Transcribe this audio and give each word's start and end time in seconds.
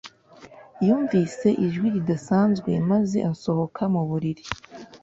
Yumvise 0.85 1.47
ijwi 1.65 1.87
ridasanzwe 1.95 2.69
maze 2.91 3.17
asohoka 3.31 3.81
mu 3.93 4.01
buriri 4.09 4.43